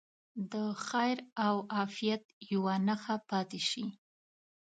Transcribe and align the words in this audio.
د 0.51 0.53
خیر 0.87 1.17
او 1.47 1.55
عافیت 1.75 2.23
یوه 2.53 2.75
نښه 2.87 3.15
پاتې 3.29 3.59
شي. 3.69 3.85